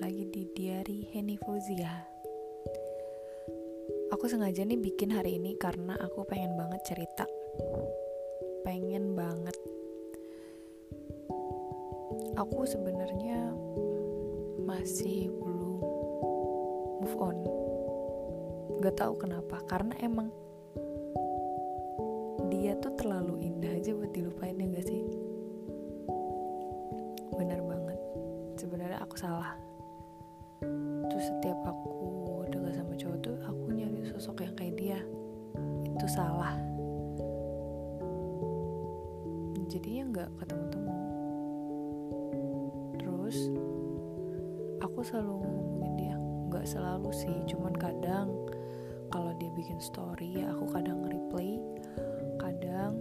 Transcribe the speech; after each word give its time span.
lagi 0.00 0.24
di 0.32 0.48
Diary 0.56 1.12
Henny 1.12 1.36
Fauzia 1.36 1.92
Aku 4.16 4.24
sengaja 4.26 4.64
nih 4.64 4.80
bikin 4.80 5.12
hari 5.12 5.36
ini 5.36 5.54
karena 5.60 5.94
aku 6.00 6.26
pengen 6.26 6.58
banget 6.58 6.82
cerita. 6.82 7.28
Pengen 8.66 9.14
banget. 9.14 9.54
Aku 12.34 12.66
sebenarnya 12.66 13.54
masih 14.66 15.30
belum 15.30 15.78
move 17.00 17.16
on. 17.22 17.38
Gak 18.82 18.98
tahu 18.98 19.14
kenapa, 19.20 19.62
karena 19.70 19.94
emang 20.02 20.32
dia 22.50 22.74
tuh 22.82 22.92
terlalu 22.98 23.46
indah 23.46 23.78
aja 23.78 23.94
buat 23.94 24.10
dilupain 24.10 24.58
ya 24.58 24.66
gak 24.74 24.86
sih? 24.90 25.06
Bener 27.36 27.62
banget, 27.62 27.98
sebenarnya 28.58 28.98
aku 29.00 29.14
salah 29.14 29.69
setiap 31.20 31.60
aku 31.68 32.48
dekat 32.48 32.80
sama 32.80 32.96
cowok 32.96 33.18
tuh 33.20 33.36
aku 33.44 33.64
nyari 33.76 34.00
sosok 34.08 34.40
yang 34.40 34.56
kayak 34.56 34.74
dia. 34.80 35.00
Itu 35.84 36.06
salah. 36.08 36.56
Jadinya 39.68 40.02
nggak 40.16 40.30
ketemu-temu. 40.40 40.96
Terus 42.96 43.36
aku 44.80 44.98
selalu 45.04 45.44
ngomongin 45.44 45.92
dia. 46.00 46.16
Nggak 46.48 46.66
selalu 46.66 47.10
sih 47.12 47.36
cuman 47.52 47.76
kadang 47.76 48.32
kalau 49.12 49.36
dia 49.36 49.52
bikin 49.52 49.76
story 49.78 50.40
ya 50.40 50.56
aku 50.56 50.72
kadang 50.72 51.04
nge-replay. 51.04 51.60
Kadang 52.40 52.96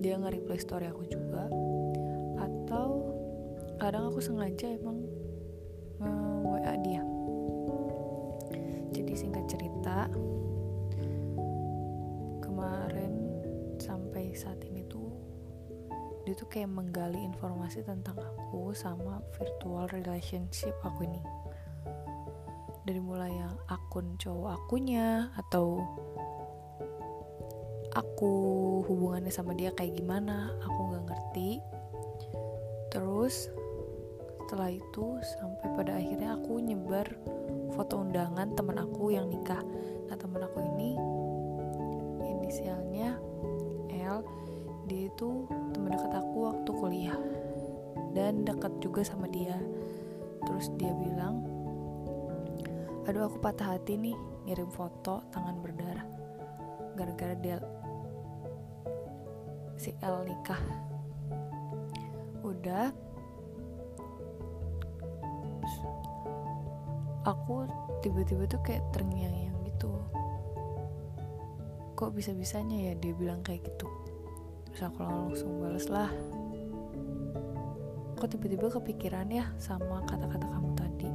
dia 0.00 0.16
nge-replay 0.16 0.56
story 0.56 0.88
aku 0.88 1.04
juga. 1.04 1.52
Atau 2.40 3.12
kadang 3.76 4.08
aku 4.08 4.24
sengaja 4.24 4.72
emang 4.72 5.04
nge-WA 6.64 6.80
dia. 6.80 7.02
Jadi 8.96 9.12
singkat 9.12 9.44
cerita 9.50 10.08
kemarin 12.40 13.12
sampai 13.76 14.32
saat 14.32 14.56
ini 14.64 14.80
tuh 14.88 15.12
dia 16.24 16.32
tuh 16.32 16.48
kayak 16.48 16.72
menggali 16.72 17.20
informasi 17.20 17.84
tentang 17.84 18.16
aku 18.16 18.72
sama 18.72 19.20
virtual 19.36 19.84
relationship 19.92 20.72
aku 20.80 21.04
ini. 21.04 21.20
Dari 22.84 23.00
mulai 23.00 23.32
yang 23.32 23.52
akun 23.68 24.16
cowok 24.16 24.56
akunya 24.56 25.28
atau 25.36 25.84
aku 27.92 28.32
hubungannya 28.88 29.28
sama 29.28 29.52
dia 29.52 29.68
kayak 29.76 30.00
gimana 30.00 30.48
aku 30.64 30.80
nggak 30.92 31.04
ngerti. 31.12 31.50
Terus 32.88 33.52
setelah 34.54 34.70
itu 34.70 35.18
sampai 35.18 35.66
pada 35.74 35.98
akhirnya 35.98 36.38
aku 36.38 36.62
nyebar 36.62 37.10
foto 37.74 38.06
undangan 38.06 38.54
teman 38.54 38.78
aku 38.78 39.10
yang 39.10 39.26
nikah. 39.26 39.58
Nah 40.06 40.14
teman 40.14 40.46
aku 40.46 40.62
ini 40.62 40.94
inisialnya 42.22 43.18
L 43.90 44.22
dia 44.86 45.10
itu 45.10 45.50
teman 45.74 45.90
dekat 45.90 46.14
aku 46.14 46.54
waktu 46.54 46.70
kuliah 46.70 47.18
dan 48.14 48.46
dekat 48.46 48.70
juga 48.78 49.02
sama 49.02 49.26
dia. 49.26 49.58
Terus 50.46 50.70
dia 50.78 50.94
bilang 51.02 51.42
aduh 53.10 53.26
aku 53.26 53.42
patah 53.42 53.74
hati 53.74 53.98
nih 53.98 54.14
ngirim 54.46 54.70
foto 54.70 55.18
tangan 55.34 55.58
berdarah 55.66 56.06
gara-gara 56.94 57.34
dia 57.42 57.58
si 59.74 59.90
L 59.98 60.22
nikah. 60.22 60.62
Udah 62.46 62.94
aku 67.24 67.64
tiba-tiba 68.04 68.44
tuh 68.44 68.60
kayak 68.60 68.84
terngiang-ngiang 68.92 69.56
gitu. 69.64 69.90
Kok 71.96 72.12
bisa-bisanya 72.12 72.92
ya 72.92 72.92
dia 73.00 73.16
bilang 73.16 73.40
kayak 73.40 73.64
gitu? 73.64 73.88
Terus 74.68 74.82
aku 74.92 75.00
langsung 75.02 75.62
balas 75.62 75.88
lah. 75.88 76.12
Kok 78.20 78.28
tiba-tiba 78.28 78.68
kepikiran 78.68 79.28
ya 79.32 79.48
sama 79.56 80.04
kata-kata 80.04 80.46
kamu 80.52 80.70
tadi? 80.76 81.10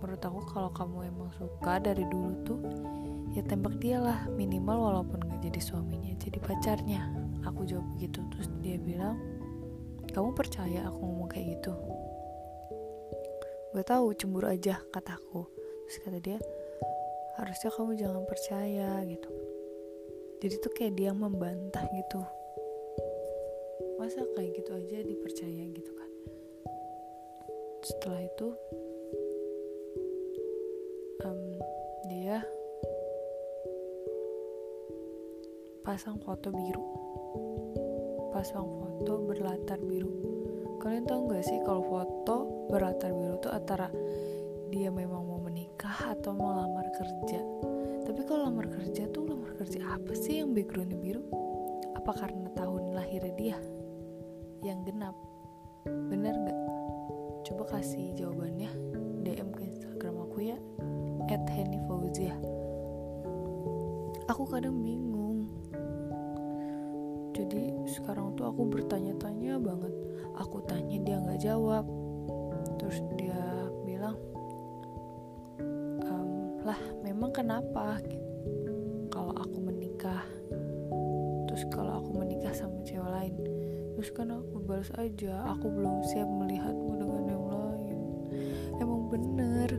Menurut 0.00 0.22
aku 0.22 0.40
kalau 0.48 0.70
kamu 0.70 1.10
emang 1.10 1.30
suka 1.34 1.82
dari 1.82 2.06
dulu 2.06 2.32
tuh 2.46 2.60
ya 3.30 3.46
tembak 3.46 3.78
dia 3.78 4.02
lah 4.02 4.26
minimal 4.34 4.90
walaupun 4.90 5.22
gak 5.22 5.40
jadi 5.50 5.60
suaminya 5.60 6.14
jadi 6.20 6.38
pacarnya. 6.38 7.02
Aku 7.48 7.64
jawab 7.64 7.88
begitu 7.96 8.20
terus 8.30 8.52
dia 8.60 8.76
bilang 8.76 9.16
kamu 10.12 10.34
percaya 10.34 10.86
aku 10.90 10.98
ngomong 11.00 11.28
kayak 11.30 11.58
gitu 11.58 11.72
Gak 13.70 13.86
tahu 13.86 14.10
cemburu 14.18 14.50
aja 14.50 14.82
kataku 14.90 15.46
Terus 15.86 15.98
kata 16.02 16.18
dia 16.18 16.38
Harusnya 17.40 17.70
kamu 17.72 17.96
jangan 17.96 18.22
percaya 18.28 19.00
gitu. 19.08 19.30
Jadi 20.44 20.54
tuh 20.60 20.72
kayak 20.76 20.92
dia 20.92 21.10
membantah 21.16 21.88
gitu. 21.88 22.20
Masa 23.96 24.28
kayak 24.36 24.60
gitu 24.60 24.76
aja 24.76 25.00
dipercaya? 25.00 25.64
gitu 25.72 25.92
kan. 25.96 26.10
Setelah 27.80 28.20
itu 28.28 28.48
um, 31.24 31.40
Dia 32.12 32.44
Pasang 35.80 36.20
foto 36.20 36.52
biru. 36.52 36.84
Pasang 38.36 38.68
foto 38.68 39.24
berlatar 39.24 39.80
biru. 39.80 40.12
Kalian 40.76 41.08
tahu 41.08 41.32
gak 41.32 41.40
sih 41.40 41.56
kalau 41.64 41.80
foto 41.88 42.19
berlatar 42.70 43.10
biru 43.10 43.36
tuh 43.42 43.50
antara 43.50 43.90
dia 44.70 44.86
memang 44.88 45.26
mau 45.26 45.42
menikah 45.42 46.14
atau 46.14 46.30
mau 46.30 46.54
lamar 46.54 46.86
kerja. 46.94 47.42
Tapi 48.06 48.22
kalau 48.22 48.46
lamar 48.46 48.70
kerja 48.70 49.10
tuh 49.10 49.26
lamar 49.26 49.58
kerja 49.58 49.82
apa 49.90 50.14
sih 50.14 50.38
yang 50.38 50.54
backgroundnya 50.54 50.94
biru? 50.96 51.26
Apa 51.98 52.14
karena 52.14 52.46
tahun 52.54 52.94
lahirnya 52.94 53.34
dia 53.34 53.58
yang 54.62 54.86
genap? 54.86 55.18
Bener 55.84 56.38
gak 56.38 56.58
coba 57.50 57.76
kasih 57.76 58.14
jawabannya 58.14 58.70
DM 59.26 59.50
ke 59.50 59.62
Instagram 59.66 60.22
aku 60.30 60.38
ya 60.54 60.58
at 61.26 61.42
Henny 61.50 61.82
Fauzia. 61.90 62.38
Aku 64.30 64.46
kadang 64.46 64.78
bingung. 64.78 65.50
Jadi 67.34 67.74
sekarang 67.90 68.38
tuh 68.38 68.46
aku 68.46 68.70
bertanya-tanya 68.70 69.58
banget. 69.58 69.90
Aku 70.38 70.62
tanya 70.62 70.98
dia 71.02 71.18
nggak 71.18 71.42
jawab 71.42 71.99
terus 72.90 73.06
dia 73.14 73.38
bilang 73.86 74.18
ehm, 76.02 76.58
lah 76.66 76.74
memang 77.06 77.30
kenapa 77.30 78.02
gitu? 78.02 78.74
Kalau 79.14 79.30
aku 79.30 79.62
menikah. 79.62 80.26
Terus 81.46 81.70
kalau 81.70 82.02
aku 82.02 82.18
menikah 82.18 82.50
sama 82.50 82.82
cewek 82.82 83.06
lain 83.06 83.34
terus 83.94 84.10
kan 84.10 84.34
aku 84.34 84.58
balas 84.66 84.90
aja 84.98 85.38
aku 85.54 85.70
belum 85.70 86.02
siap 86.02 86.26
melihatmu 86.26 86.98
dengan 86.98 87.22
yang 87.30 87.46
lain. 87.46 87.98
Emang 88.82 89.06
bener. 89.06 89.70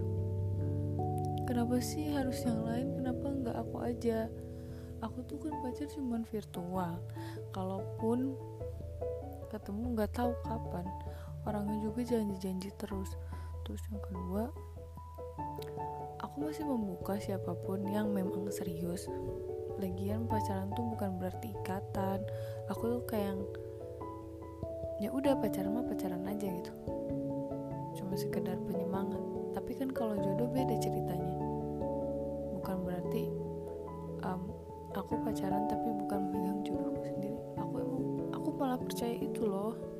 Kenapa 1.52 1.84
sih 1.84 2.16
harus 2.16 2.40
yang 2.48 2.64
lain? 2.64 2.96
Kenapa 2.96 3.28
nggak 3.28 3.58
aku 3.60 3.76
aja? 3.84 4.32
Aku 5.04 5.20
tuh 5.28 5.36
kan 5.36 5.52
pacar 5.60 5.92
cuman 6.00 6.24
virtual. 6.32 6.96
Kalaupun 7.52 8.40
ketemu 9.52 10.00
nggak 10.00 10.16
tahu 10.16 10.32
kapan 10.48 10.88
orangnya 11.46 11.78
juga 11.82 12.06
janji-janji 12.06 12.70
terus. 12.78 13.14
Terus 13.66 13.82
yang 13.90 14.02
kedua 14.02 14.44
aku 16.22 16.48
masih 16.48 16.64
membuka 16.64 17.18
siapa 17.18 17.52
pun 17.66 17.84
yang 17.90 18.14
memang 18.14 18.48
serius. 18.54 19.10
Lagian 19.82 20.30
pacaran 20.30 20.70
tuh 20.78 20.86
bukan 20.94 21.18
berarti 21.18 21.52
ikatan. 21.52 22.22
Aku 22.70 23.00
tuh 23.00 23.04
kayak 23.10 23.34
yang 23.34 23.42
ya 25.02 25.10
udah 25.10 25.34
pacaran 25.42 25.74
mah 25.74 25.86
pacaran 25.90 26.24
aja 26.30 26.46
gitu. 26.46 26.72
Cuma 27.98 28.14
sekedar 28.14 28.56
penyemangat. 28.70 29.20
Tapi 29.58 29.72
kan 29.76 29.90
kalau 29.92 30.16
jodoh 30.22 30.48
beda 30.48 30.78
ceritanya. 30.78 31.36
Bukan 32.56 32.78
berarti 32.86 33.24
um, 34.22 34.54
aku 34.94 35.18
pacaran 35.26 35.66
tapi 35.66 35.90
bukan 36.06 36.22
megang 36.30 36.62
jodohku 36.62 37.02
sendiri. 37.02 37.42
Aku 37.58 37.74
emang 37.82 38.04
aku 38.32 38.48
malah 38.56 38.80
percaya 38.80 39.18
itu 39.18 39.44
loh 39.44 39.91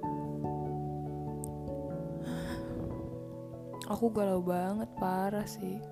aku 3.92 4.08
galau 4.08 4.40
banget 4.40 4.88
parah 4.96 5.44
sih. 5.44 5.84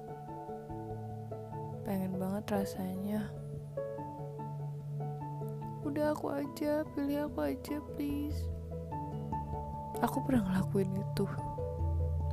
Pengen 1.83 2.15
banget 2.15 2.47
rasanya. 2.47 3.27
Udah 5.83 6.15
aku 6.15 6.31
aja 6.31 6.87
pilih 6.95 7.27
aku 7.27 7.39
aja 7.51 7.75
please. 7.95 8.47
Aku 9.99 10.23
pernah 10.23 10.47
ngelakuin 10.47 10.95
itu. 10.95 11.27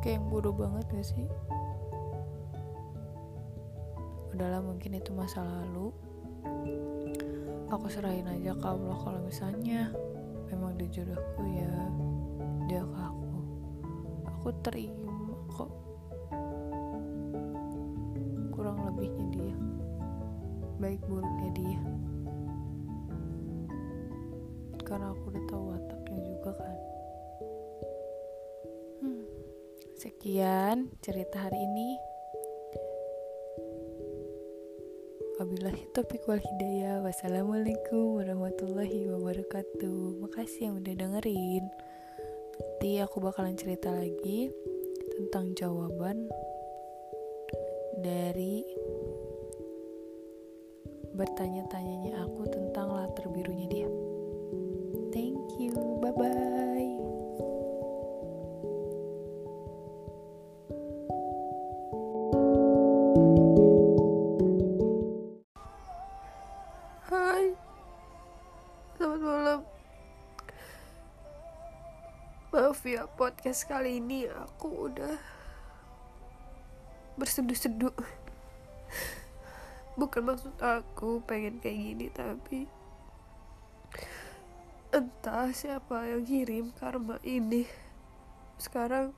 Kayak 0.07 0.23
yang 0.23 0.27
bodoh 0.31 0.55
banget 0.55 0.87
gak 0.87 1.03
sih? 1.03 1.27
Udahlah 4.31 4.63
mungkin 4.63 4.95
itu 4.95 5.11
masa 5.11 5.43
lalu. 5.43 5.91
Aku 7.75 7.91
serahin 7.91 8.31
aja 8.31 8.55
ke 8.55 8.67
Allah 8.71 8.95
kalau 9.03 9.19
misalnya 9.27 9.91
memang 10.47 10.79
dia 10.79 11.03
jodohku 11.03 11.43
ya. 11.51 11.75
Dia 12.71 12.87
ke 12.87 12.99
aku. 13.03 13.35
Aku 14.31 14.49
terima 14.63 15.06
kok. 15.57 15.73
Kurang 18.53 18.79
lebihnya 18.93 19.27
dia. 19.33 19.57
Baik 20.77 21.01
buruknya 21.09 21.51
dia. 21.57 21.81
Karena 24.85 25.17
aku 25.17 25.33
udah 25.33 25.45
tahu 25.49 25.63
wataknya 25.73 26.21
juga 26.29 26.51
kan. 26.61 26.79
Hmm. 29.01 29.25
sekian 29.97 30.93
cerita 31.01 31.49
hari 31.49 31.57
ini. 31.57 31.97
Wabillahi 35.41 35.85
topik 35.93 36.25
wal 36.29 36.41
hidayah. 36.41 37.01
Wassalamualaikum 37.01 38.21
warahmatullahi 38.21 39.09
wabarakatuh. 39.09 40.21
Makasih 40.21 40.73
yang 40.73 40.75
udah 40.81 40.95
dengerin. 40.97 41.65
Nanti 42.57 43.01
aku 43.01 43.21
bakalan 43.21 43.57
cerita 43.57 43.93
lagi 43.93 44.53
Tentang 45.17 45.57
jawaban 45.57 46.29
Dari 48.05 48.61
Bertanya-tanyanya 51.17 52.21
aku 52.21 52.45
tentang 52.53 52.93
latar 52.93 53.25
birunya 53.33 53.65
dia. 53.73 53.89
Thank 55.17 55.57
you, 55.57 55.73
bye-bye. 56.05 56.93
Hai. 67.09 67.57
Selamat 69.01 69.21
malam 69.25 69.61
Maaf 72.55 72.87
ya 72.87 73.11
podcast 73.11 73.67
kali 73.67 73.99
ini 73.99 74.31
aku 74.31 74.87
udah 74.87 75.19
Berseduh-seduh. 77.19 77.91
Bukan 79.99 80.23
maksud 80.23 80.55
aku 80.63 81.27
pengen 81.27 81.59
kayak 81.59 81.75
gini 81.75 82.07
tapi 82.15 82.71
Entah 84.95 85.51
siapa 85.51 86.07
yang 86.07 86.23
kirim 86.23 86.71
karma 86.79 87.19
ini. 87.27 87.67
Sekarang 88.63 89.11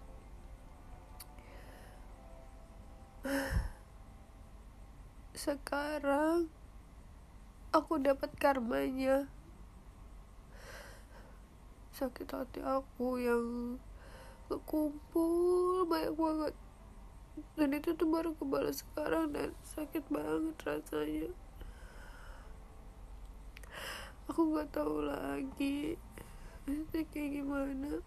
Sekarang 5.37 6.49
aku 7.77 8.01
dapat 8.01 8.33
karmanya 8.41 9.29
sakit 11.99 12.31
hati 12.31 12.63
aku 12.63 13.19
yang 13.19 13.75
kekumpul 14.47 15.83
banyak 15.91 16.15
banget. 16.15 16.55
Dan 17.59 17.75
itu 17.75 17.91
tuh 17.99 18.07
baru 18.07 18.31
kebalas 18.39 18.87
sekarang 18.87 19.35
dan 19.35 19.51
sakit 19.67 20.07
banget 20.07 20.55
rasanya. 20.63 21.31
Aku 24.31 24.55
nggak 24.55 24.71
tahu 24.71 25.03
lagi 25.03 25.99
itu 26.71 26.99
kayak 27.11 27.43
gimana. 27.43 27.99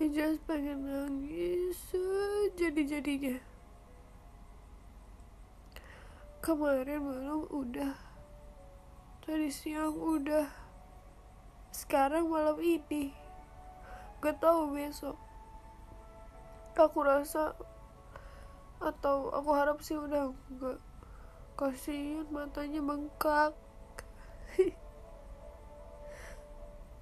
Ya 0.00 0.08
just 0.08 0.40
pengen 0.48 0.88
nangis 0.88 1.78
jadi 2.56 2.82
jadinya 2.98 3.38
kemarin 6.42 7.06
malam 7.06 7.46
udah 7.54 7.94
tadi 9.22 9.46
siang 9.46 9.94
udah 9.94 10.50
sekarang 11.72 12.28
malam 12.28 12.60
ini 12.60 13.16
gak 14.20 14.44
tahu 14.44 14.76
besok. 14.76 15.16
Aku 16.76 17.00
rasa 17.00 17.56
atau 18.76 19.32
aku 19.32 19.50
harap 19.56 19.80
sih 19.80 19.96
udah 19.96 20.36
enggak. 20.52 20.78
Kasihan 21.56 22.28
matanya 22.28 22.84
bengkak. 22.84 23.56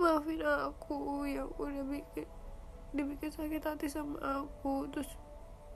Maafin 0.00 0.42
aku 0.46 1.26
yang 1.26 1.50
udah 1.58 1.84
bikin 1.90 2.30
dibikin 2.94 3.34
sakit 3.34 3.66
hati 3.66 3.90
sama 3.90 4.46
aku. 4.46 4.86
Terus 4.94 5.10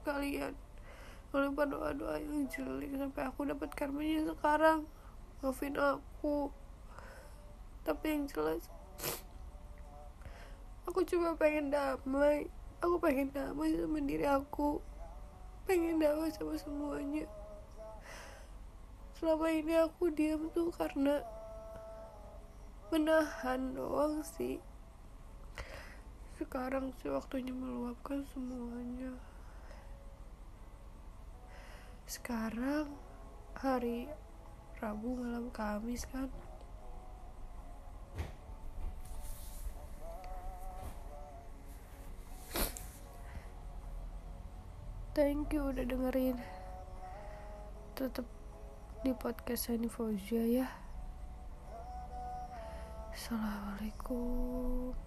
kalian 0.07 0.55
melempar 1.35 1.67
doa-doa 1.67 2.23
yang 2.23 2.47
jelek 2.47 2.95
sampai 2.95 3.27
aku 3.27 3.43
dapat 3.43 3.75
karmanya 3.75 4.23
sekarang. 4.31 4.87
Maafin 5.43 5.75
aku. 5.75 6.55
Tapi 7.85 8.07
yang 8.07 8.25
jelas 8.31 8.71
aku 10.85 11.05
cuma 11.05 11.37
pengen 11.37 11.73
damai. 11.73 12.49
Aku 12.85 13.01
pengen 13.01 13.33
damai 13.33 13.73
sama 13.77 13.99
diri 14.05 14.27
aku. 14.29 14.81
Pengen 15.65 16.01
damai 16.01 16.29
sama 16.33 16.55
semuanya. 16.61 17.25
Selama 19.17 19.49
ini 19.49 19.75
aku 19.81 20.13
diam 20.13 20.53
tuh 20.53 20.69
karena 20.75 21.25
menahan 22.93 23.73
doang 23.73 24.21
sih. 24.21 24.61
Sekarang 26.37 26.93
sih 27.01 27.09
waktunya 27.09 27.55
meluapkan 27.55 28.27
semuanya. 28.35 29.17
Sekarang 32.05 32.91
hari 33.57 34.13
Rabu 34.83 35.17
malam 35.17 35.49
Kamis 35.55 36.05
kan 36.11 36.29
thank 45.15 45.55
you 45.55 45.71
udah 45.71 45.87
dengerin. 45.87 46.43
Tetap 47.95 48.27
di 49.07 49.15
podcast 49.15 49.71
Sani 49.71 49.87
Fauzia 49.87 50.43
ya. 50.43 50.67
Assalamualaikum 53.15 55.04